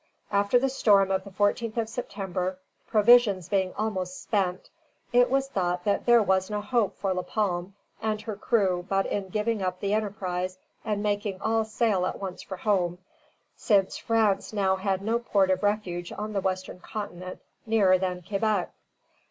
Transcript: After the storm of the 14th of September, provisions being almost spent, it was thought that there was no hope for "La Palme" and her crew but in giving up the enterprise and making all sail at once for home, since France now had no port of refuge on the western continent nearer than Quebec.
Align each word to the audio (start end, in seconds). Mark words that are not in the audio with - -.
After 0.31 0.57
the 0.57 0.67
storm 0.67 1.11
of 1.11 1.23
the 1.25 1.29
14th 1.29 1.77
of 1.77 1.87
September, 1.87 2.57
provisions 2.87 3.49
being 3.49 3.71
almost 3.77 4.19
spent, 4.19 4.71
it 5.13 5.29
was 5.29 5.47
thought 5.47 5.83
that 5.83 6.07
there 6.07 6.23
was 6.23 6.49
no 6.49 6.59
hope 6.59 6.97
for 6.97 7.13
"La 7.13 7.21
Palme" 7.21 7.75
and 8.01 8.19
her 8.21 8.35
crew 8.35 8.83
but 8.89 9.05
in 9.05 9.29
giving 9.29 9.61
up 9.61 9.79
the 9.79 9.93
enterprise 9.93 10.57
and 10.83 11.03
making 11.03 11.39
all 11.39 11.63
sail 11.65 12.07
at 12.07 12.19
once 12.19 12.41
for 12.41 12.57
home, 12.57 12.97
since 13.55 13.95
France 13.99 14.53
now 14.53 14.75
had 14.75 15.03
no 15.03 15.19
port 15.19 15.51
of 15.51 15.61
refuge 15.61 16.11
on 16.11 16.33
the 16.33 16.41
western 16.41 16.79
continent 16.79 17.39
nearer 17.67 17.99
than 17.99 18.23
Quebec. 18.23 18.73